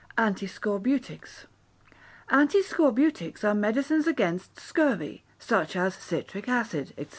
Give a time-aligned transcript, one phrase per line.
[0.17, 1.45] Antiscorbutics
[2.31, 7.07] Antiscorbutics are medicines against scurvy, such as citric acid, &c.